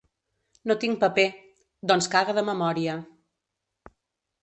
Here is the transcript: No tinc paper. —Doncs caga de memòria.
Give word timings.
No 0.71 0.77
tinc 0.83 0.97
paper. 1.03 1.27
—Doncs 1.91 2.09
caga 2.17 2.37
de 2.41 2.47
memòria. 2.51 2.99